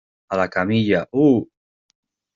[0.29, 1.45] a la camilla.¡ uh!